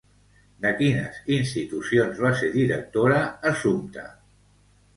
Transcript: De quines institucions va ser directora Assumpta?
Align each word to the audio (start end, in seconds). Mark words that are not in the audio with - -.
De 0.65 0.69
quines 0.79 1.19
institucions 1.35 2.23
va 2.25 2.33
ser 2.41 2.51
directora 2.57 3.23
Assumpta? 3.53 4.11